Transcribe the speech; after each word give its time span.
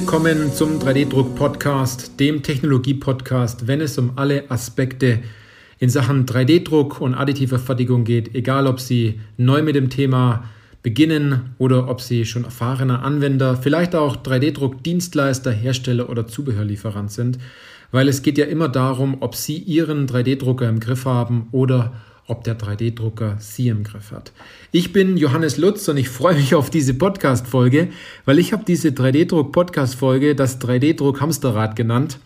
Willkommen 0.00 0.52
zum 0.52 0.78
3D-Druck-Podcast, 0.78 2.20
dem 2.20 2.44
Technologie-Podcast, 2.44 3.66
wenn 3.66 3.80
es 3.80 3.98
um 3.98 4.12
alle 4.14 4.48
Aspekte 4.48 5.18
in 5.80 5.90
Sachen 5.90 6.24
3D-Druck 6.24 7.00
und 7.00 7.16
additiver 7.16 7.58
Fertigung 7.58 8.04
geht, 8.04 8.32
egal 8.36 8.68
ob 8.68 8.78
Sie 8.78 9.18
neu 9.38 9.60
mit 9.60 9.74
dem 9.74 9.90
Thema 9.90 10.44
beginnen 10.84 11.52
oder 11.58 11.88
ob 11.88 12.00
Sie 12.00 12.24
schon 12.26 12.44
erfahrener 12.44 13.02
Anwender, 13.02 13.56
vielleicht 13.56 13.96
auch 13.96 14.16
3D-Druck-Dienstleister, 14.18 15.50
Hersteller 15.50 16.08
oder 16.08 16.28
Zubehörlieferant 16.28 17.10
sind, 17.10 17.38
weil 17.90 18.06
es 18.06 18.22
geht 18.22 18.38
ja 18.38 18.44
immer 18.44 18.68
darum, 18.68 19.16
ob 19.18 19.34
Sie 19.34 19.56
Ihren 19.56 20.06
3D-Drucker 20.06 20.68
im 20.68 20.78
Griff 20.78 21.06
haben 21.06 21.48
oder 21.50 21.92
ob 22.28 22.44
der 22.44 22.58
3D-Drucker 22.58 23.36
Sie 23.40 23.68
im 23.68 23.82
Griff 23.82 24.12
hat. 24.12 24.32
Ich 24.70 24.92
bin 24.92 25.16
Johannes 25.16 25.56
Lutz 25.56 25.88
und 25.88 25.96
ich 25.96 26.10
freue 26.10 26.36
mich 26.36 26.54
auf 26.54 26.70
diese 26.70 26.94
Podcast-Folge, 26.94 27.88
weil 28.26 28.38
ich 28.38 28.52
habe 28.52 28.64
diese 28.66 28.90
3D-Druck-Podcast-Folge 28.90 30.36
das 30.36 30.60
3D-Druck-Hamsterrad 30.60 31.74
genannt. 31.74 32.18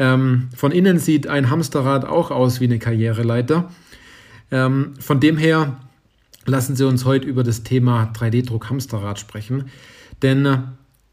Ähm, 0.00 0.48
von 0.54 0.72
innen 0.72 0.98
sieht 0.98 1.28
ein 1.28 1.50
Hamsterrad 1.50 2.04
auch 2.04 2.30
aus 2.30 2.60
wie 2.60 2.64
eine 2.64 2.80
Karriereleiter. 2.80 3.70
Ähm, 4.50 4.94
von 4.98 5.20
dem 5.20 5.38
her 5.38 5.78
lassen 6.44 6.74
Sie 6.74 6.86
uns 6.86 7.04
heute 7.04 7.26
über 7.26 7.44
das 7.44 7.62
Thema 7.62 8.12
3D-Druck-Hamsterrad 8.14 9.20
sprechen. 9.20 9.70
Denn 10.20 10.46
äh, 10.46 10.58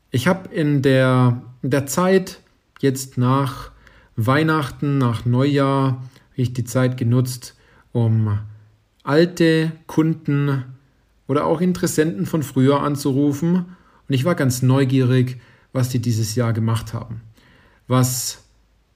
ich 0.10 0.28
habe 0.28 0.50
in 0.54 0.82
der, 0.82 1.44
in 1.62 1.70
der 1.70 1.86
Zeit 1.86 2.40
jetzt 2.80 3.20
nach 3.20 3.72
Weihnachten, 4.16 4.98
nach 4.98 5.26
Neujahr, 5.26 6.04
ich 6.36 6.54
die 6.54 6.64
Zeit 6.64 6.98
genutzt, 6.98 7.56
um 7.96 8.40
alte 9.04 9.72
Kunden 9.88 10.66
oder 11.28 11.46
auch 11.46 11.62
Interessenten 11.62 12.26
von 12.26 12.44
früher 12.44 12.82
anzurufen. 12.82 13.56
Und 13.56 14.14
ich 14.14 14.26
war 14.26 14.36
ganz 14.36 14.62
neugierig, 14.62 15.40
was 15.72 15.88
die 15.88 16.00
dieses 16.00 16.36
Jahr 16.36 16.52
gemacht 16.52 16.94
haben. 16.94 17.22
Was 17.88 18.44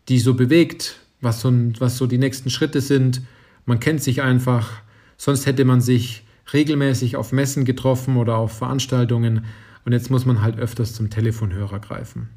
die 0.09 0.19
so 0.19 0.33
bewegt, 0.33 0.99
was 1.21 1.39
so, 1.39 1.49
was 1.79 1.95
so 1.95 2.07
die 2.07 2.17
nächsten 2.17 2.49
Schritte 2.49 2.81
sind. 2.81 3.21
Man 3.65 3.79
kennt 3.79 4.03
sich 4.03 4.21
einfach, 4.21 4.69
sonst 5.15 5.45
hätte 5.45 5.63
man 5.63 5.79
sich 5.79 6.25
regelmäßig 6.51 7.15
auf 7.15 7.31
Messen 7.31 7.63
getroffen 7.63 8.17
oder 8.17 8.35
auf 8.35 8.57
Veranstaltungen 8.57 9.45
und 9.85 9.93
jetzt 9.93 10.11
muss 10.11 10.25
man 10.25 10.41
halt 10.41 10.59
öfters 10.59 10.93
zum 10.93 11.09
Telefonhörer 11.09 11.79
greifen. 11.79 12.27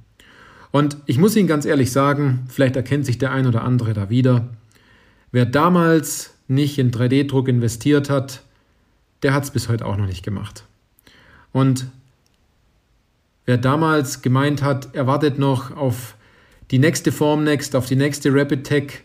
Und 0.70 0.96
ich 1.06 1.18
muss 1.18 1.34
Ihnen 1.34 1.48
ganz 1.48 1.64
ehrlich 1.64 1.90
sagen, 1.90 2.44
vielleicht 2.48 2.76
erkennt 2.76 3.04
sich 3.04 3.18
der 3.18 3.32
ein 3.32 3.48
oder 3.48 3.64
andere 3.64 3.94
da 3.94 4.10
wieder. 4.10 4.48
Wer 5.32 5.44
damals 5.44 6.31
nicht 6.48 6.78
in 6.78 6.90
3D-Druck 6.90 7.48
investiert 7.48 8.10
hat, 8.10 8.42
der 9.22 9.34
hat 9.34 9.44
es 9.44 9.50
bis 9.50 9.68
heute 9.68 9.86
auch 9.86 9.96
noch 9.96 10.06
nicht 10.06 10.24
gemacht. 10.24 10.64
Und 11.52 11.86
wer 13.46 13.58
damals 13.58 14.22
gemeint 14.22 14.62
hat, 14.62 14.94
er 14.94 15.06
wartet 15.06 15.38
noch 15.38 15.76
auf 15.76 16.16
die 16.70 16.78
nächste 16.78 17.12
Formnext, 17.12 17.76
auf 17.76 17.86
die 17.86 17.96
nächste 17.96 18.34
Rapid 18.34 18.64
Tech, 18.64 19.04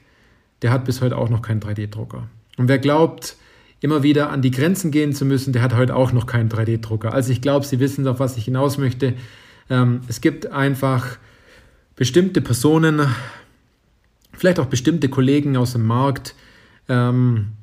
der 0.62 0.72
hat 0.72 0.86
bis 0.86 1.02
heute 1.02 1.18
auch 1.18 1.30
noch 1.30 1.42
keinen 1.42 1.62
3D-Drucker. 1.62 2.28
Und 2.58 2.68
wer 2.68 2.80
glaubt, 2.80 3.36
immer 3.82 4.04
wieder 4.04 4.32
an 4.32 4.42
die 4.42 4.52
Grenzen 4.52 4.92
gehen 4.92 5.14
zu 5.14 5.26
müssen, 5.26 5.54
der 5.54 5.62
hat 5.62 5.76
heute 5.76 5.96
auch 5.96 6.12
noch 6.12 6.26
keinen 6.26 6.50
3D-Drucker. 6.50 7.14
Also 7.14 7.32
ich 7.32 7.42
glaube, 7.42 7.66
Sie 7.66 7.80
wissen, 7.80 8.08
auf 8.08 8.20
was 8.20 8.38
ich 8.38 8.46
hinaus 8.46 8.78
möchte. 8.78 9.14
Ähm, 9.70 10.02
es 10.08 10.22
gibt 10.22 10.48
einfach 10.48 11.18
bestimmte 11.96 12.42
Personen, 12.42 13.02
vielleicht 14.34 14.60
auch 14.60 14.66
bestimmte 14.66 15.10
Kollegen 15.10 15.58
aus 15.58 15.74
dem 15.74 15.86
Markt, 15.86 16.36
ähm, 16.90 17.54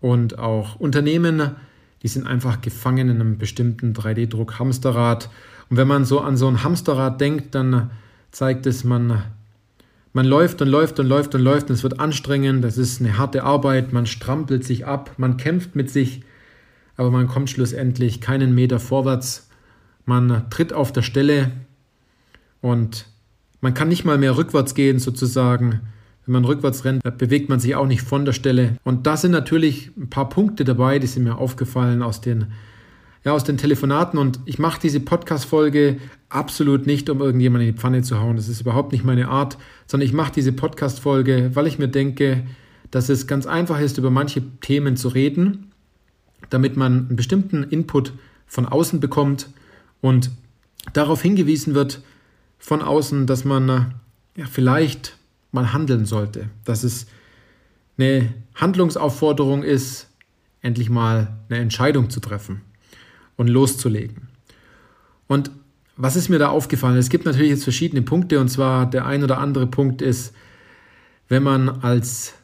und 0.00 0.38
auch 0.38 0.76
Unternehmen, 0.76 1.56
die 2.02 2.08
sind 2.08 2.26
einfach 2.26 2.60
gefangen 2.60 3.08
in 3.08 3.20
einem 3.20 3.38
bestimmten 3.38 3.92
3D-Druck-Hamsterrad. 3.92 5.30
Und 5.70 5.76
wenn 5.76 5.88
man 5.88 6.04
so 6.04 6.20
an 6.20 6.36
so 6.36 6.46
ein 6.48 6.62
Hamsterrad 6.62 7.20
denkt, 7.20 7.54
dann 7.54 7.90
zeigt 8.30 8.66
es, 8.66 8.84
man, 8.84 9.22
man 10.12 10.26
läuft 10.26 10.62
und 10.62 10.68
läuft 10.68 11.00
und 11.00 11.06
läuft 11.06 11.34
und 11.34 11.40
läuft 11.40 11.70
und 11.70 11.74
es 11.74 11.82
wird 11.82 11.98
anstrengend, 11.98 12.62
das 12.62 12.78
ist 12.78 13.00
eine 13.00 13.18
harte 13.18 13.42
Arbeit, 13.42 13.92
man 13.92 14.06
strampelt 14.06 14.64
sich 14.64 14.86
ab, 14.86 15.12
man 15.16 15.36
kämpft 15.36 15.74
mit 15.74 15.90
sich, 15.90 16.22
aber 16.96 17.10
man 17.10 17.26
kommt 17.26 17.50
schlussendlich 17.50 18.20
keinen 18.20 18.54
Meter 18.54 18.78
vorwärts. 18.78 19.50
Man 20.04 20.48
tritt 20.50 20.72
auf 20.72 20.92
der 20.92 21.02
Stelle 21.02 21.50
und 22.60 23.06
man 23.60 23.74
kann 23.74 23.88
nicht 23.88 24.04
mal 24.04 24.18
mehr 24.18 24.36
rückwärts 24.36 24.74
gehen 24.74 24.98
sozusagen. 24.98 25.80
Wenn 26.26 26.32
man 26.32 26.44
rückwärts 26.44 26.84
rennt, 26.84 27.02
bewegt 27.18 27.48
man 27.48 27.60
sich 27.60 27.76
auch 27.76 27.86
nicht 27.86 28.02
von 28.02 28.24
der 28.24 28.32
Stelle. 28.32 28.76
Und 28.82 29.06
da 29.06 29.16
sind 29.16 29.30
natürlich 29.30 29.92
ein 29.96 30.10
paar 30.10 30.28
Punkte 30.28 30.64
dabei, 30.64 30.98
die 30.98 31.06
sind 31.06 31.22
mir 31.22 31.38
aufgefallen 31.38 32.02
aus 32.02 32.20
den, 32.20 32.46
ja, 33.24 33.32
aus 33.32 33.44
den 33.44 33.58
Telefonaten. 33.58 34.18
Und 34.18 34.40
ich 34.44 34.58
mache 34.58 34.80
diese 34.80 34.98
Podcast-Folge 34.98 35.98
absolut 36.28 36.84
nicht, 36.84 37.08
um 37.10 37.20
irgendjemanden 37.20 37.68
in 37.68 37.74
die 37.74 37.80
Pfanne 37.80 38.02
zu 38.02 38.20
hauen. 38.20 38.34
Das 38.34 38.48
ist 38.48 38.60
überhaupt 38.60 38.90
nicht 38.90 39.04
meine 39.04 39.28
Art, 39.28 39.56
sondern 39.86 40.06
ich 40.06 40.12
mache 40.12 40.32
diese 40.34 40.52
Podcast-Folge, 40.52 41.52
weil 41.54 41.68
ich 41.68 41.78
mir 41.78 41.88
denke, 41.88 42.44
dass 42.90 43.08
es 43.08 43.28
ganz 43.28 43.46
einfach 43.46 43.80
ist, 43.80 43.98
über 43.98 44.10
manche 44.10 44.42
Themen 44.60 44.96
zu 44.96 45.08
reden, 45.08 45.70
damit 46.50 46.76
man 46.76 47.06
einen 47.06 47.16
bestimmten 47.16 47.62
Input 47.62 48.12
von 48.46 48.66
außen 48.66 48.98
bekommt 48.98 49.48
und 50.00 50.30
darauf 50.92 51.22
hingewiesen 51.22 51.74
wird 51.74 52.02
von 52.58 52.82
außen, 52.82 53.26
dass 53.26 53.44
man 53.44 53.94
ja, 54.36 54.46
vielleicht 54.50 55.16
mal 55.56 55.72
handeln 55.72 56.06
sollte. 56.06 56.50
Dass 56.64 56.84
es 56.84 57.06
eine 57.98 58.32
Handlungsaufforderung 58.54 59.64
ist, 59.64 60.08
endlich 60.62 60.88
mal 60.90 61.36
eine 61.48 61.58
Entscheidung 61.58 62.10
zu 62.10 62.20
treffen 62.20 62.60
und 63.36 63.48
loszulegen. 63.48 64.28
Und 65.26 65.50
was 65.96 66.14
ist 66.14 66.28
mir 66.28 66.38
da 66.38 66.48
aufgefallen? 66.48 66.96
Es 66.96 67.08
gibt 67.08 67.24
natürlich 67.24 67.50
jetzt 67.50 67.64
verschiedene 67.64 68.02
Punkte 68.02 68.38
und 68.38 68.48
zwar 68.48 68.88
der 68.88 69.06
ein 69.06 69.24
oder 69.24 69.38
andere 69.38 69.66
Punkt 69.66 70.02
ist, 70.02 70.34
wenn 71.28 71.42
man 71.42 71.68
als 71.68 72.34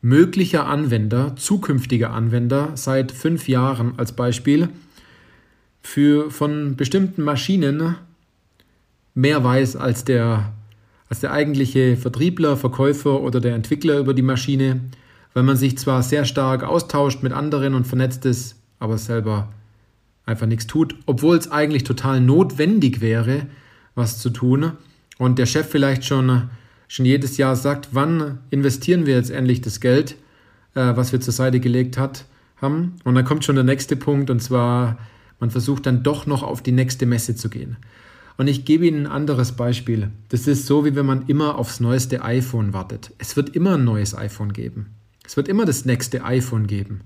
möglicher 0.00 0.66
Anwender, 0.66 1.34
zukünftiger 1.36 2.10
Anwender 2.10 2.72
seit 2.74 3.10
fünf 3.10 3.48
Jahren 3.48 3.98
als 3.98 4.12
Beispiel 4.12 4.68
für 5.82 6.30
von 6.30 6.76
bestimmten 6.76 7.22
Maschinen 7.22 7.96
mehr 9.14 9.42
weiß 9.42 9.76
als 9.76 10.04
der 10.04 10.52
als 11.08 11.20
der 11.20 11.32
eigentliche 11.32 11.96
Vertriebler, 11.96 12.56
Verkäufer 12.56 13.20
oder 13.20 13.40
der 13.40 13.54
Entwickler 13.54 13.98
über 13.98 14.14
die 14.14 14.22
Maschine, 14.22 14.80
weil 15.32 15.42
man 15.42 15.56
sich 15.56 15.76
zwar 15.78 16.02
sehr 16.02 16.24
stark 16.24 16.62
austauscht 16.62 17.22
mit 17.22 17.32
anderen 17.32 17.74
und 17.74 17.86
vernetzt 17.86 18.24
ist, 18.24 18.56
aber 18.78 18.98
selber 18.98 19.52
einfach 20.26 20.46
nichts 20.46 20.66
tut, 20.66 20.94
obwohl 21.06 21.36
es 21.36 21.50
eigentlich 21.50 21.84
total 21.84 22.20
notwendig 22.20 23.00
wäre, 23.00 23.46
was 23.94 24.18
zu 24.18 24.30
tun. 24.30 24.72
Und 25.18 25.38
der 25.38 25.46
Chef 25.46 25.68
vielleicht 25.68 26.04
schon, 26.04 26.48
schon 26.88 27.06
jedes 27.06 27.36
Jahr 27.36 27.56
sagt, 27.56 27.90
wann 27.92 28.38
investieren 28.50 29.06
wir 29.06 29.16
jetzt 29.16 29.30
endlich 29.30 29.60
das 29.60 29.80
Geld, 29.80 30.16
äh, 30.74 30.96
was 30.96 31.12
wir 31.12 31.20
zur 31.20 31.34
Seite 31.34 31.60
gelegt 31.60 31.98
hat, 31.98 32.24
haben. 32.60 32.96
Und 33.04 33.14
dann 33.14 33.24
kommt 33.24 33.44
schon 33.44 33.54
der 33.54 33.64
nächste 33.64 33.96
Punkt, 33.96 34.30
und 34.30 34.40
zwar, 34.40 34.98
man 35.40 35.50
versucht 35.50 35.86
dann 35.86 36.02
doch 36.02 36.26
noch 36.26 36.42
auf 36.42 36.62
die 36.62 36.72
nächste 36.72 37.06
Messe 37.06 37.36
zu 37.36 37.50
gehen. 37.50 37.76
Und 38.36 38.48
ich 38.48 38.64
gebe 38.64 38.86
Ihnen 38.86 39.06
ein 39.06 39.12
anderes 39.12 39.52
Beispiel. 39.52 40.10
Das 40.28 40.46
ist 40.46 40.66
so, 40.66 40.84
wie 40.84 40.96
wenn 40.96 41.06
man 41.06 41.26
immer 41.26 41.56
aufs 41.56 41.80
neueste 41.80 42.24
iPhone 42.24 42.72
wartet. 42.72 43.12
Es 43.18 43.36
wird 43.36 43.50
immer 43.50 43.74
ein 43.74 43.84
neues 43.84 44.16
iPhone 44.16 44.52
geben. 44.52 44.94
Es 45.24 45.36
wird 45.36 45.48
immer 45.48 45.64
das 45.64 45.84
nächste 45.84 46.24
iPhone 46.24 46.66
geben. 46.66 47.02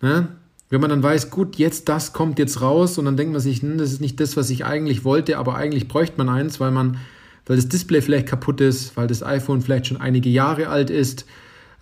Ne? 0.00 0.28
Wenn 0.70 0.80
man 0.80 0.90
dann 0.90 1.02
weiß, 1.02 1.30
gut, 1.30 1.56
jetzt 1.56 1.88
das 1.88 2.12
kommt 2.12 2.38
jetzt 2.38 2.60
raus 2.60 2.98
und 2.98 3.04
dann 3.04 3.16
denkt 3.16 3.32
man 3.32 3.40
sich, 3.40 3.62
hm, 3.62 3.78
das 3.78 3.92
ist 3.92 4.00
nicht 4.00 4.18
das, 4.20 4.36
was 4.36 4.48
ich 4.50 4.64
eigentlich 4.64 5.04
wollte, 5.04 5.38
aber 5.38 5.56
eigentlich 5.56 5.88
bräuchte 5.88 6.16
man 6.18 6.28
eins, 6.28 6.60
weil 6.60 6.70
man, 6.70 6.98
weil 7.46 7.56
das 7.56 7.68
Display 7.68 8.00
vielleicht 8.00 8.26
kaputt 8.26 8.60
ist, 8.60 8.96
weil 8.96 9.06
das 9.06 9.22
iPhone 9.22 9.60
vielleicht 9.60 9.88
schon 9.88 10.00
einige 10.00 10.30
Jahre 10.30 10.68
alt 10.68 10.88
ist, 10.88 11.26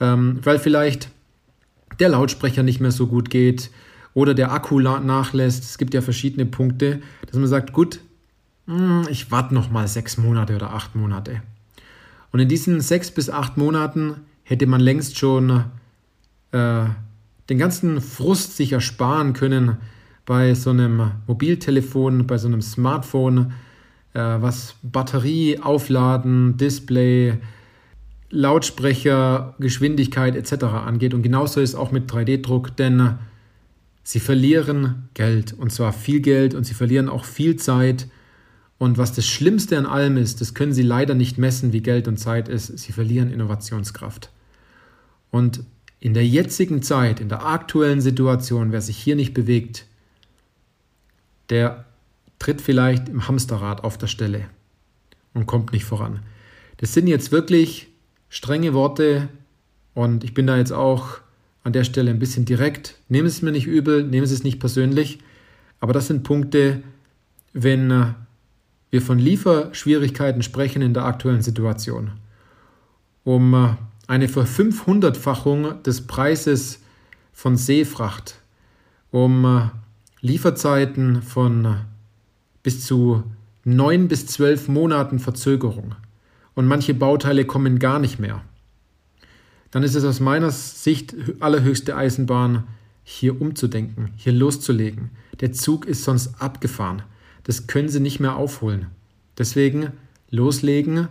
ähm, 0.01 0.41
weil 0.43 0.59
vielleicht 0.59 1.11
der 2.01 2.09
Lautsprecher 2.09 2.63
nicht 2.63 2.81
mehr 2.81 2.91
so 2.91 3.07
gut 3.07 3.31
geht 3.31 3.71
oder 4.15 4.35
der 4.35 4.53
Akku 4.53 4.81
nachlässt. 4.81 5.65
Es 5.65 5.79
gibt 5.79 5.95
ja 5.95 6.01
verschiedene 6.01 6.47
Punkte, 6.47 7.01
dass 7.27 7.37
man 7.37 7.47
sagt, 7.47 7.73
gut, 7.73 8.01
ich 9.09 9.31
warte 9.31 9.55
noch 9.55 9.71
mal 9.71 9.89
sechs 9.89 10.17
Monate 10.17 10.55
oder 10.55 10.73
acht 10.73 10.95
Monate. 10.95 11.43
Und 12.31 12.41
in 12.41 12.49
diesen 12.49 12.81
sechs 12.81 13.11
bis 13.11 13.29
acht 13.29 13.57
Monaten 13.57 14.17
hätte 14.45 14.67
man 14.67 14.81
längst 14.81 15.19
schon 15.19 15.65
äh, 16.53 16.85
den 17.49 17.59
ganzen 17.59 18.01
Frust 18.01 18.57
sich 18.57 18.73
ersparen 18.73 19.33
können 19.33 19.79
bei 20.25 20.55
so 20.55 20.71
einem 20.71 21.11
Mobiltelefon, 21.27 22.27
bei 22.27 22.39
so 22.39 22.49
einem 22.49 22.63
Smartphone, 22.63 23.53
äh, 24.15 24.21
was 24.21 24.77
Batterie, 24.83 25.59
Aufladen, 25.59 26.57
Display, 26.57 27.39
Lautsprecher, 28.31 29.55
Geschwindigkeit 29.59 30.37
etc. 30.37 30.65
angeht. 30.65 31.13
Und 31.13 31.23
genauso 31.23 31.61
ist 31.61 31.71
es 31.71 31.75
auch 31.75 31.91
mit 31.91 32.11
3D-Druck, 32.11 32.77
denn 32.77 33.17
sie 34.05 34.21
verlieren 34.21 35.09
Geld 35.15 35.53
und 35.53 35.71
zwar 35.71 35.93
viel 35.93 36.21
Geld 36.21 36.55
und 36.55 36.65
sie 36.65 36.75
verlieren 36.75 37.09
auch 37.09 37.25
viel 37.25 37.57
Zeit 37.57 38.09
und 38.83 38.99
was 38.99 39.13
das 39.13 39.29
Schlimmste 39.29 39.79
an 39.79 39.87
allem 39.87 40.17
ist, 40.17 40.41
das 40.41 40.55
können 40.55 40.73
sie 40.73 40.83
leider 40.83 41.15
nicht 41.15 41.39
messen, 41.39 41.73
wie 41.73 41.83
Geld 41.83 42.09
und 42.09 42.17
Zeit 42.17 42.49
ist, 42.49 42.81
sie 42.81 42.91
verlieren 42.91 43.31
Innovationskraft. 43.31 44.33
Und 45.31 45.63
in 46.01 46.15
der 46.15 46.27
jetzigen 46.27 46.83
Zeit, 46.83 47.21
in 47.21 47.29
der 47.29 47.47
aktuellen 47.47 48.01
Situation, 48.01 48.73
wer 48.73 48.81
sich 48.81 48.97
hier 48.97 49.15
nicht 49.15 49.35
bewegt, 49.35 49.87
der 51.49 51.85
tritt 52.41 52.61
vielleicht 52.61 53.09
im 53.09 53.29
Hamsterrad 53.29 53.85
auf 53.85 53.99
der 53.99 54.09
Stelle 54.09 54.47
und 55.33 55.47
kommt 55.47 55.73
nicht 55.73 55.85
voran. 55.85 56.19
Das 56.79 56.93
sind 56.93 57.07
jetzt 57.07 57.31
wirklich 57.31 57.87
strenge 58.31 58.75
Worte 58.75 59.29
und 59.95 60.25
ich 60.25 60.35
bin 60.35 60.49
da 60.49 60.57
jetzt 60.57 60.73
auch 60.73 61.21
an 61.63 61.73
der 61.73 61.85
Stelle 61.85 62.11
ein 62.11 62.19
bisschen 62.19 62.47
direkt. 62.47 62.99
Nehmen 63.09 63.29
Sie 63.29 63.37
es 63.37 63.43
mir 63.43 63.53
nicht 63.53 63.69
übel, 63.69 64.03
nehmen 64.03 64.27
Sie 64.27 64.35
es 64.35 64.43
nicht 64.43 64.59
persönlich, 64.59 65.21
aber 65.79 65.93
das 65.93 66.09
sind 66.09 66.25
Punkte, 66.25 66.83
wenn 67.53 67.93
äh, 67.93 68.07
wir 68.93 69.01
von 69.01 69.19
Lieferschwierigkeiten 69.19 70.43
sprechen 70.43 70.83
in 70.83 70.95
der 70.95 71.07
aktuellen 71.07 71.43
Situation. 71.43 72.13
Um 73.25 73.55
äh, 73.55 73.69
eine 74.07 74.29
Verfünfhundertfachung 74.29 75.83
des 75.83 76.07
Preises 76.07 76.81
von 77.33 77.57
Seefracht, 77.57 78.37
um 79.11 79.45
äh, 79.45 79.71
Lieferzeiten 80.21 81.23
von 81.23 81.79
bis 82.63 82.85
zu 82.85 83.25
neun 83.65 84.09
bis 84.09 84.27
zwölf 84.27 84.69
Monaten 84.69 85.19
Verzögerung 85.19 85.95
und 86.55 86.67
manche 86.67 86.93
Bauteile 86.93 87.47
kommen 87.47 87.79
gar 87.79 87.99
nicht 87.99 88.19
mehr, 88.19 88.43
dann 89.71 89.85
ist 89.85 89.95
es 89.95 90.05
aus 90.05 90.21
meiner 90.21 90.51
Sicht 90.51 91.15
allerhöchste 91.41 91.97
Eisenbahn, 91.97 92.65
hier 93.05 93.41
umzudenken, 93.41 94.11
hier 94.17 94.35
loszulegen. 94.35 95.11
Der 95.41 95.53
Zug 95.53 95.87
ist 95.87 96.05
sonst 96.05 96.41
abgefahren. 96.41 97.03
Das 97.45 97.67
können 97.67 97.89
Sie 97.89 98.01
nicht 98.01 98.21
mehr 98.21 98.37
aufholen. 98.37 98.87
Deswegen 99.39 99.93
loslegen 100.31 101.09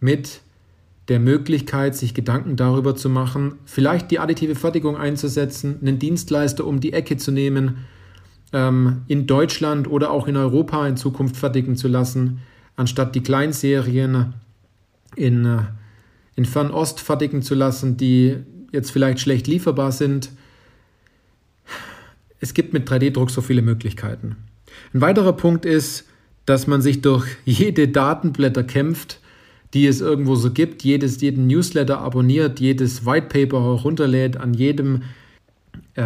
mit 0.00 0.40
der 1.08 1.18
Möglichkeit, 1.18 1.96
sich 1.96 2.14
Gedanken 2.14 2.56
darüber 2.56 2.94
zu 2.94 3.08
machen, 3.08 3.54
vielleicht 3.64 4.10
die 4.10 4.20
additive 4.20 4.54
Fertigung 4.54 4.96
einzusetzen, 4.96 5.78
einen 5.80 5.98
Dienstleister 5.98 6.64
um 6.64 6.80
die 6.80 6.92
Ecke 6.92 7.16
zu 7.16 7.32
nehmen, 7.32 7.84
ähm, 8.52 9.02
in 9.08 9.26
Deutschland 9.26 9.88
oder 9.88 10.10
auch 10.10 10.28
in 10.28 10.36
Europa 10.36 10.86
in 10.86 10.96
Zukunft 10.96 11.36
fertigen 11.36 11.76
zu 11.76 11.88
lassen, 11.88 12.40
anstatt 12.76 13.14
die 13.14 13.22
Kleinserien 13.22 14.34
in, 15.16 15.44
äh, 15.44 15.62
in 16.36 16.44
Fernost 16.44 17.00
fertigen 17.00 17.42
zu 17.42 17.54
lassen, 17.54 17.96
die 17.96 18.36
jetzt 18.72 18.92
vielleicht 18.92 19.20
schlecht 19.20 19.46
lieferbar 19.48 19.92
sind. 19.92 20.30
Es 22.38 22.54
gibt 22.54 22.72
mit 22.72 22.88
3D-Druck 22.88 23.30
so 23.30 23.40
viele 23.40 23.62
Möglichkeiten. 23.62 24.36
Ein 24.92 25.00
weiterer 25.00 25.32
Punkt 25.32 25.64
ist, 25.64 26.06
dass 26.46 26.66
man 26.66 26.82
sich 26.82 27.00
durch 27.02 27.26
jede 27.44 27.88
Datenblätter 27.88 28.64
kämpft, 28.64 29.20
die 29.72 29.86
es 29.86 30.00
irgendwo 30.00 30.34
so 30.34 30.50
gibt, 30.50 30.82
jedes, 30.82 31.20
jeden 31.20 31.46
Newsletter 31.46 31.98
abonniert, 32.00 32.58
jedes 32.58 33.06
Whitepaper 33.06 33.62
herunterlädt, 33.62 34.36
an 34.36 34.54
jedem 34.54 35.02
äh, 35.94 36.02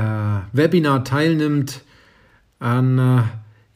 Webinar 0.52 1.04
teilnimmt, 1.04 1.82
an 2.58 2.98
äh, 2.98 3.22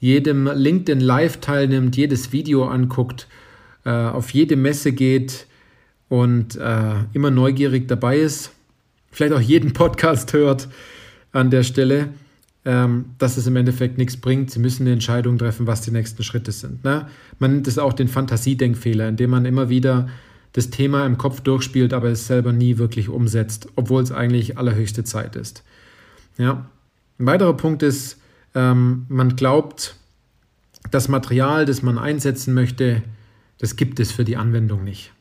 jedem 0.00 0.47
LinkedIn 0.47 1.00
Live 1.00 1.41
teilnimmt, 1.41 1.97
jedes 1.97 2.33
Video 2.33 2.67
anguckt, 2.67 3.29
äh, 3.85 3.91
auf 3.91 4.31
jede 4.31 4.56
Messe 4.56 4.93
geht 4.93 5.47
und 6.09 6.56
äh, 6.56 6.95
immer 7.12 7.31
neugierig 7.31 7.89
dabei 7.89 8.19
ist, 8.19 8.53
vielleicht 9.11 9.33
auch 9.33 9.41
jeden 9.41 9.73
Podcast 9.75 10.33
hört 10.33 10.69
an 11.33 11.50
der 11.50 11.62
Stelle, 11.62 12.11
ähm, 12.69 13.06
dass 13.17 13.38
es 13.38 13.47
im 13.47 13.56
Endeffekt 13.56 13.97
nichts 13.97 14.19
bringt. 14.19 14.50
Sie 14.50 14.59
müssen 14.59 14.82
eine 14.82 14.93
Entscheidung 14.93 15.38
treffen, 15.38 15.67
was 15.67 15.81
die 15.81 15.91
nächsten 15.91 16.23
Schritte 16.23 16.53
sind. 16.53 16.85
Ne? 16.85 17.06
Man 17.38 17.55
nennt 17.55 17.67
es 17.67 17.79
auch 17.79 17.94
den 17.94 18.09
Fantasiedenkfehler, 18.09 19.09
indem 19.09 19.31
man 19.31 19.47
immer 19.47 19.70
wieder 19.70 20.11
das 20.53 20.69
Thema 20.69 21.06
im 21.06 21.17
Kopf 21.17 21.41
durchspielt, 21.41 21.94
aber 21.94 22.11
es 22.11 22.26
selber 22.26 22.53
nie 22.53 22.76
wirklich 22.76 23.09
umsetzt, 23.09 23.69
obwohl 23.76 24.03
es 24.03 24.12
eigentlich 24.12 24.59
allerhöchste 24.59 25.03
Zeit 25.03 25.35
ist. 25.35 25.65
Ja. 26.37 26.69
Ein 27.19 27.26
weiterer 27.26 27.56
Punkt 27.56 27.82
ist, 27.82 28.19
ähm, 28.55 29.06
man 29.09 29.35
glaubt, 29.35 29.97
das 30.91 31.09
Material, 31.09 31.64
das 31.64 31.82
man 31.82 31.97
einsetzen 31.99 32.53
möchte, 32.53 33.03
das 33.56 33.76
gibt 33.76 33.99
es 33.99 34.12
für 34.12 34.26
die 34.26 34.37
Anwendung 34.37 34.85
nicht. 34.85 35.12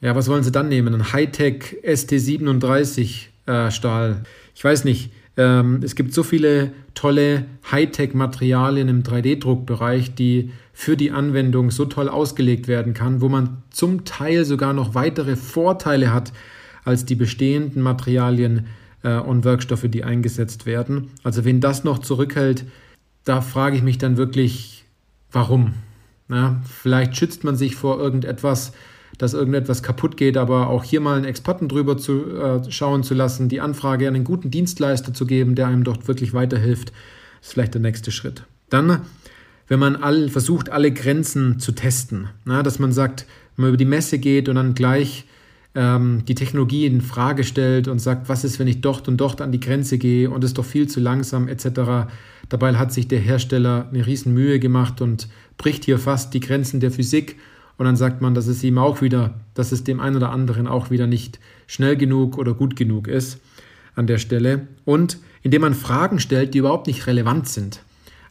Ja, 0.00 0.16
was 0.16 0.26
wollen 0.26 0.42
Sie 0.42 0.50
dann 0.50 0.68
nehmen? 0.68 0.94
Ein 0.94 1.12
Hightech 1.12 1.76
ST37 1.84 3.26
äh, 3.46 3.70
Stahl. 3.70 4.24
Ich 4.56 4.64
weiß 4.64 4.82
nicht. 4.82 5.12
Ähm, 5.40 5.80
es 5.82 5.94
gibt 5.94 6.12
so 6.12 6.22
viele 6.22 6.72
tolle 6.92 7.46
Hightech-Materialien 7.72 8.88
im 8.88 9.02
3D-Druckbereich, 9.02 10.14
die 10.14 10.52
für 10.74 10.98
die 10.98 11.12
Anwendung 11.12 11.70
so 11.70 11.86
toll 11.86 12.10
ausgelegt 12.10 12.68
werden 12.68 12.92
kann, 12.92 13.22
wo 13.22 13.30
man 13.30 13.62
zum 13.70 14.04
Teil 14.04 14.44
sogar 14.44 14.74
noch 14.74 14.94
weitere 14.94 15.36
Vorteile 15.36 16.12
hat 16.12 16.34
als 16.84 17.06
die 17.06 17.14
bestehenden 17.14 17.82
Materialien 17.82 18.66
äh, 19.02 19.16
und 19.16 19.46
Werkstoffe, 19.46 19.86
die 19.88 20.04
eingesetzt 20.04 20.66
werden. 20.66 21.10
Also 21.22 21.46
wenn 21.46 21.62
das 21.62 21.84
noch 21.84 22.00
zurückhält, 22.00 22.66
da 23.24 23.40
frage 23.40 23.76
ich 23.76 23.82
mich 23.82 23.96
dann 23.96 24.18
wirklich, 24.18 24.84
warum? 25.32 25.72
Ja, 26.28 26.60
vielleicht 26.64 27.16
schützt 27.16 27.44
man 27.44 27.56
sich 27.56 27.76
vor 27.76 27.98
irgendetwas, 27.98 28.72
dass 29.18 29.34
irgendetwas 29.34 29.82
kaputt 29.82 30.16
geht, 30.16 30.36
aber 30.36 30.68
auch 30.68 30.84
hier 30.84 31.00
mal 31.00 31.16
einen 31.16 31.24
Experten 31.24 31.68
drüber 31.68 31.98
zu 31.98 32.36
äh, 32.36 32.70
schauen 32.70 33.02
zu 33.02 33.14
lassen, 33.14 33.48
die 33.48 33.60
Anfrage 33.60 34.08
an 34.08 34.14
einen 34.14 34.24
guten 34.24 34.50
Dienstleister 34.50 35.12
zu 35.12 35.26
geben, 35.26 35.54
der 35.54 35.66
einem 35.66 35.84
dort 35.84 36.08
wirklich 36.08 36.32
weiterhilft, 36.32 36.92
ist 37.42 37.52
vielleicht 37.52 37.74
der 37.74 37.80
nächste 37.80 38.12
Schritt. 38.12 38.44
Dann, 38.70 39.02
wenn 39.68 39.78
man 39.78 39.96
all, 39.96 40.28
versucht, 40.28 40.70
alle 40.70 40.92
Grenzen 40.92 41.58
zu 41.58 41.72
testen, 41.72 42.28
na, 42.44 42.62
dass 42.62 42.78
man 42.78 42.92
sagt, 42.92 43.26
wenn 43.56 43.64
man 43.64 43.68
über 43.70 43.78
die 43.78 43.84
Messe 43.84 44.18
geht 44.18 44.48
und 44.48 44.54
dann 44.56 44.74
gleich 44.74 45.26
ähm, 45.74 46.24
die 46.26 46.34
Technologie 46.34 46.86
in 46.86 47.00
Frage 47.00 47.44
stellt 47.44 47.88
und 47.88 47.98
sagt, 47.98 48.28
was 48.28 48.44
ist, 48.44 48.58
wenn 48.58 48.66
ich 48.66 48.80
dort 48.80 49.06
und 49.08 49.18
dort 49.18 49.40
an 49.40 49.52
die 49.52 49.60
Grenze 49.60 49.98
gehe 49.98 50.30
und 50.30 50.42
es 50.44 50.50
ist 50.50 50.58
doch 50.58 50.64
viel 50.64 50.88
zu 50.88 51.00
langsam 51.00 51.48
etc. 51.48 52.10
Dabei 52.48 52.74
hat 52.74 52.92
sich 52.92 53.06
der 53.06 53.20
Hersteller 53.20 53.88
eine 53.90 54.06
riesen 54.06 54.34
Mühe 54.34 54.58
gemacht 54.58 55.00
und 55.00 55.28
bricht 55.58 55.84
hier 55.84 55.98
fast 55.98 56.34
die 56.34 56.40
Grenzen 56.40 56.80
der 56.80 56.90
Physik 56.90 57.36
und 57.80 57.86
dann 57.86 57.96
sagt 57.96 58.20
man, 58.20 58.34
dass 58.34 58.46
es 58.46 58.62
ihm 58.62 58.76
auch 58.76 59.00
wieder, 59.00 59.40
dass 59.54 59.72
es 59.72 59.84
dem 59.84 60.00
einen 60.00 60.16
oder 60.16 60.32
anderen 60.32 60.66
auch 60.66 60.90
wieder 60.90 61.06
nicht 61.06 61.40
schnell 61.66 61.96
genug 61.96 62.36
oder 62.36 62.52
gut 62.52 62.76
genug 62.76 63.08
ist 63.08 63.40
an 63.94 64.06
der 64.06 64.18
Stelle 64.18 64.68
und 64.84 65.16
indem 65.40 65.62
man 65.62 65.72
Fragen 65.72 66.20
stellt, 66.20 66.52
die 66.52 66.58
überhaupt 66.58 66.88
nicht 66.88 67.06
relevant 67.06 67.48
sind. 67.48 67.80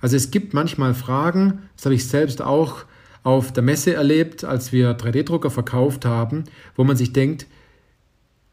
Also 0.02 0.18
es 0.18 0.30
gibt 0.30 0.54
manchmal 0.54 0.94
Fragen, 0.94 1.64
das 1.76 1.86
habe 1.86 1.96
ich 1.96 2.08
selbst 2.08 2.44
auch 2.44 2.86
auf 3.24 3.52
der 3.52 3.64
Messe 3.64 3.96
erlebt, 3.96 4.44
als 4.44 4.72
wir 4.72 4.96
3D-Drucker 4.96 5.50
verkauft 5.50 6.06
haben, 6.06 6.44
wo 6.76 6.84
man 6.84 6.96
sich 6.96 7.12
denkt, 7.12 7.48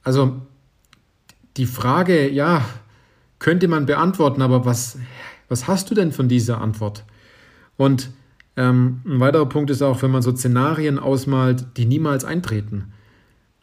also 0.02 0.40
die 1.58 1.66
Frage, 1.66 2.30
ja, 2.30 2.64
könnte 3.38 3.68
man 3.68 3.84
beantworten, 3.84 4.40
aber 4.40 4.64
was, 4.64 4.96
was 5.50 5.68
hast 5.68 5.90
du 5.90 5.94
denn 5.94 6.10
von 6.10 6.26
dieser 6.26 6.62
Antwort? 6.62 7.04
Und 7.76 8.08
ähm, 8.56 9.02
ein 9.04 9.20
weiterer 9.20 9.46
Punkt 9.46 9.70
ist 9.70 9.82
auch, 9.82 10.02
wenn 10.02 10.10
man 10.10 10.22
so 10.22 10.34
Szenarien 10.34 10.98
ausmalt, 10.98 11.66
die 11.76 11.84
niemals 11.84 12.25
eintreten. 12.25 12.92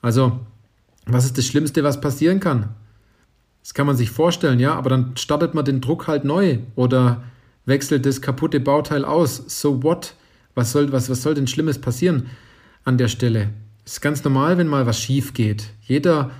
Also, 0.01 0.39
was 1.05 1.25
ist 1.25 1.38
das 1.38 1.45
Schlimmste, 1.45 1.83
was 1.83 2.00
passieren 2.00 2.39
kann? 2.39 2.69
Das 3.63 3.73
kann 3.73 3.88
man 3.88 3.95
sich 3.95 4.12
vorstellen, 4.12 4.59
ja, 4.59 4.75
aber 4.75 4.89
dann 4.89 5.15
startet 5.17 5.53
man 5.53 5.65
den 5.65 5.81
Druck 5.81 6.07
halt 6.07 6.25
neu 6.25 6.59
oder 6.75 7.23
wechselt 7.65 8.05
das 8.05 8.21
kaputte 8.21 8.59
Bauteil 8.59 9.05
aus. 9.05 9.43
So 9.47 9.83
what? 9.83 10.15
Was 10.53 10.71
soll, 10.71 10.91
was, 10.91 11.09
was 11.09 11.23
soll 11.23 11.33
denn 11.33 11.47
Schlimmes 11.47 11.79
passieren 11.79 12.27
an 12.83 12.97
der 12.97 13.07
Stelle? 13.07 13.50
Es 13.85 13.93
ist 13.93 14.01
ganz 14.01 14.23
normal, 14.23 14.57
wenn 14.57 14.67
mal 14.67 14.85
was 14.85 15.00
schief 15.00 15.33
geht. 15.33 15.71
Jeder 15.81 16.31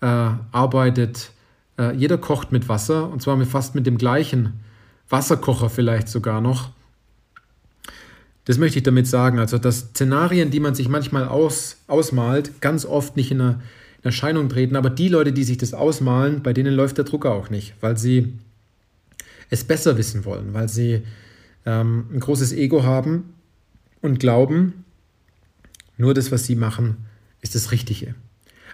äh, 0.00 0.06
arbeitet, 0.06 1.32
äh, 1.78 1.94
jeder 1.94 2.16
kocht 2.16 2.52
mit 2.52 2.68
Wasser 2.68 3.10
und 3.10 3.20
zwar 3.20 3.44
fast 3.44 3.74
mit 3.74 3.86
dem 3.86 3.98
gleichen 3.98 4.60
Wasserkocher 5.08 5.68
vielleicht 5.68 6.08
sogar 6.08 6.40
noch. 6.40 6.70
Das 8.48 8.56
möchte 8.56 8.78
ich 8.78 8.82
damit 8.82 9.06
sagen. 9.06 9.38
Also, 9.38 9.58
dass 9.58 9.90
Szenarien, 9.90 10.50
die 10.50 10.58
man 10.58 10.74
sich 10.74 10.88
manchmal 10.88 11.28
aus, 11.28 11.76
ausmalt, 11.86 12.62
ganz 12.62 12.86
oft 12.86 13.14
nicht 13.14 13.30
in, 13.30 13.42
eine, 13.42 13.60
in 13.98 14.04
Erscheinung 14.04 14.48
treten. 14.48 14.74
Aber 14.74 14.88
die 14.88 15.08
Leute, 15.08 15.34
die 15.34 15.44
sich 15.44 15.58
das 15.58 15.74
ausmalen, 15.74 16.42
bei 16.42 16.54
denen 16.54 16.72
läuft 16.72 16.96
der 16.96 17.04
Drucker 17.04 17.30
auch 17.32 17.50
nicht, 17.50 17.74
weil 17.82 17.98
sie 17.98 18.38
es 19.50 19.64
besser 19.64 19.98
wissen 19.98 20.24
wollen, 20.24 20.54
weil 20.54 20.66
sie 20.66 21.02
ähm, 21.66 22.06
ein 22.10 22.20
großes 22.20 22.54
Ego 22.54 22.84
haben 22.84 23.34
und 24.00 24.18
glauben, 24.18 24.86
nur 25.98 26.14
das, 26.14 26.32
was 26.32 26.46
sie 26.46 26.56
machen, 26.56 26.96
ist 27.42 27.54
das 27.54 27.70
Richtige. 27.70 28.14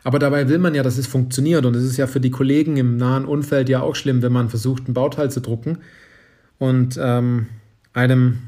Aber 0.05 0.21
dabei 0.21 0.49
will 0.49 0.59
man 0.59 0.77
ja, 0.77 0.85
dass 0.85 0.99
es 0.99 1.09
funktioniert. 1.09 1.67
Und 1.67 1.75
es 1.75 1.83
ist 1.83 1.97
ja 1.97 2.07
für 2.07 2.21
die 2.21 2.31
Kollegen 2.31 2.77
im 2.77 2.97
nahen 2.97 3.25
Umfeld 3.25 3.69
ja 3.69 3.81
auch 3.81 3.97
schlimm, 3.97 4.23
wenn 4.23 4.33
man 4.33 4.51
versucht, 4.51 4.87
ein 4.87 4.95
Bauteil 4.95 5.33
zu 5.33 5.41
drucken 5.41 5.79
und 6.61 6.97
ähm, 7.03 7.47
einem 7.93 8.39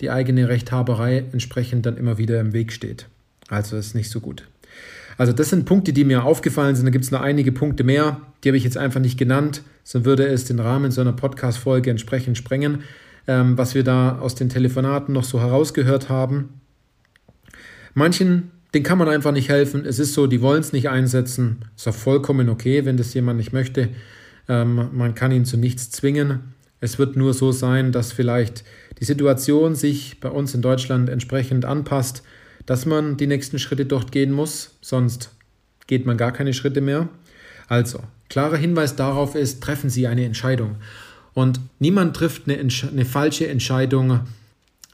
die 0.00 0.10
eigene 0.10 0.48
Rechthaberei 0.48 1.24
entsprechend 1.32 1.86
dann 1.86 1.96
immer 1.96 2.18
wieder 2.18 2.40
im 2.40 2.52
Weg 2.52 2.72
steht. 2.72 3.06
Also 3.48 3.76
ist 3.76 3.94
nicht 3.94 4.10
so 4.10 4.20
gut. 4.20 4.44
Also 5.16 5.32
das 5.32 5.50
sind 5.50 5.64
Punkte, 5.64 5.92
die 5.92 6.04
mir 6.04 6.24
aufgefallen 6.24 6.76
sind. 6.76 6.86
Da 6.86 6.90
gibt 6.90 7.04
es 7.04 7.10
noch 7.10 7.20
einige 7.20 7.50
Punkte 7.50 7.82
mehr, 7.82 8.20
die 8.42 8.48
habe 8.50 8.56
ich 8.56 8.64
jetzt 8.64 8.76
einfach 8.76 9.00
nicht 9.00 9.18
genannt, 9.18 9.62
sonst 9.82 10.04
würde 10.04 10.26
es 10.26 10.44
den 10.44 10.60
Rahmen 10.60 10.92
so 10.92 11.00
einer 11.00 11.12
Podcast-Folge 11.12 11.90
entsprechend 11.90 12.38
sprengen, 12.38 12.84
ähm, 13.26 13.58
was 13.58 13.74
wir 13.74 13.82
da 13.82 14.18
aus 14.20 14.36
den 14.36 14.48
Telefonaten 14.48 15.12
noch 15.12 15.24
so 15.24 15.40
herausgehört 15.40 16.08
haben. 16.08 16.60
Manchen, 17.94 18.52
den 18.74 18.84
kann 18.84 18.98
man 18.98 19.08
einfach 19.08 19.32
nicht 19.32 19.48
helfen. 19.48 19.84
Es 19.84 19.98
ist 19.98 20.14
so, 20.14 20.28
die 20.28 20.40
wollen 20.40 20.60
es 20.60 20.72
nicht 20.72 20.88
einsetzen. 20.88 21.64
Ist 21.76 21.88
auch 21.88 21.94
vollkommen 21.94 22.48
okay, 22.48 22.84
wenn 22.84 22.96
das 22.96 23.12
jemand 23.14 23.38
nicht 23.38 23.52
möchte. 23.52 23.88
Ähm, 24.48 24.88
man 24.92 25.14
kann 25.16 25.32
ihn 25.32 25.44
zu 25.44 25.56
nichts 25.56 25.90
zwingen. 25.90 26.54
Es 26.80 26.98
wird 26.98 27.16
nur 27.16 27.34
so 27.34 27.52
sein, 27.52 27.92
dass 27.92 28.12
vielleicht 28.12 28.64
die 29.00 29.04
Situation 29.04 29.74
sich 29.74 30.20
bei 30.20 30.28
uns 30.28 30.54
in 30.54 30.62
Deutschland 30.62 31.08
entsprechend 31.08 31.64
anpasst, 31.64 32.22
dass 32.66 32.86
man 32.86 33.16
die 33.16 33.26
nächsten 33.26 33.58
Schritte 33.58 33.86
dort 33.86 34.12
gehen 34.12 34.32
muss, 34.32 34.76
sonst 34.80 35.30
geht 35.86 36.06
man 36.06 36.16
gar 36.16 36.32
keine 36.32 36.52
Schritte 36.52 36.80
mehr. 36.80 37.08
Also, 37.66 38.00
klarer 38.28 38.56
Hinweis 38.56 38.96
darauf 38.96 39.34
ist, 39.34 39.62
treffen 39.62 39.90
Sie 39.90 40.06
eine 40.06 40.24
Entscheidung. 40.24 40.76
Und 41.34 41.60
niemand 41.78 42.16
trifft 42.16 42.48
eine, 42.48 42.58
eine 42.58 43.04
falsche 43.04 43.48
Entscheidung 43.48 44.20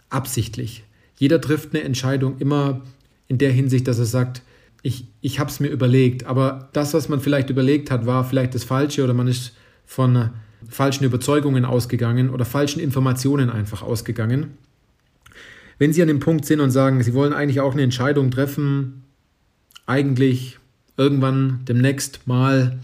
absichtlich. 0.09 0.85
Jeder 1.17 1.41
trifft 1.41 1.75
eine 1.75 1.85
Entscheidung 1.85 2.39
immer 2.39 2.83
in 3.29 3.39
der 3.39 3.53
Hinsicht, 3.53 3.89
dass 3.89 3.99
er 3.99 4.05
sagt, 4.05 4.43
ich, 4.83 5.07
ich 5.21 5.41
habe 5.41 5.51
es 5.51 5.61
mir 5.61 5.69
überlegt, 5.69 6.27
aber 6.27 6.69
das, 6.75 6.93
was 6.93 7.09
man 7.09 7.21
vielleicht 7.21 7.49
überlegt 7.51 7.91
hat, 7.91 8.05
war 8.05 8.25
vielleicht 8.25 8.55
das 8.55 8.65
Falsche 8.65 9.03
oder 9.03 9.15
man 9.15 9.29
ist 9.29 9.53
von 9.87 10.31
falschen 10.69 11.05
Überzeugungen 11.05 11.65
ausgegangen 11.65 12.31
oder 12.31 12.45
falschen 12.45 12.81
Informationen 12.81 13.51
einfach 13.51 13.83
ausgegangen. 13.83 14.59
Wenn 15.79 15.93
Sie 15.93 16.03
an 16.03 16.09
dem 16.09 16.21
Punkt 16.21 16.45
sind 16.45 16.61
und 16.61 16.71
sagen, 16.71 17.03
Sie 17.03 17.15
wollen 17.15 17.33
eigentlich 17.33 17.61
auch 17.61 17.73
eine 17.73 17.83
Entscheidung 17.83 18.31
treffen, 18.31 19.05
eigentlich 19.87 20.59
irgendwann 20.97 21.61
demnächst 21.67 22.27
mal, 22.27 22.79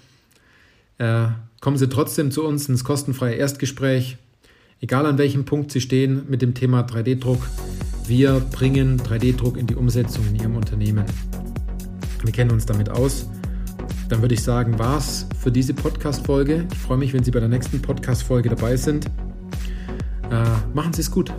äh, 0.99 1.29
kommen 1.61 1.77
Sie 1.77 1.89
trotzdem 1.89 2.31
zu 2.31 2.45
uns 2.45 2.69
ins 2.69 2.85
kostenfreie 2.85 3.35
Erstgespräch. 3.35 4.17
Egal 4.81 5.07
an 5.07 5.19
welchem 5.19 5.45
Punkt 5.45 5.71
Sie 5.71 5.81
stehen 5.81 6.25
mit 6.29 6.43
dem 6.43 6.55
Thema 6.55 6.81
3D-Druck, 6.81 7.47
wir 8.07 8.41
bringen 8.41 9.01
3D-Druck 9.01 9.57
in 9.57 9.67
die 9.67 9.77
Umsetzung 9.77 10.27
in 10.29 10.37
Ihrem 10.37 10.57
Unternehmen. 10.57 11.05
Wir 12.25 12.33
kennen 12.33 12.51
uns 12.51 12.67
damit 12.67 12.89
aus. 12.89 13.27
Dann 14.11 14.23
würde 14.23 14.35
ich 14.35 14.43
sagen, 14.43 14.77
war's 14.77 15.25
für 15.39 15.53
diese 15.53 15.73
Podcast-Folge. 15.73 16.67
Ich 16.73 16.79
freue 16.79 16.99
mich, 16.99 17.13
wenn 17.13 17.23
Sie 17.23 17.31
bei 17.31 17.39
der 17.39 17.49
nächsten 17.49 17.81
Podcast-Folge 17.81 18.49
dabei 18.49 18.77
sind. 18.77 19.07
Äh, 19.07 20.45
machen 20.75 20.93
Sie 20.93 21.03
es 21.03 21.11
gut. 21.13 21.33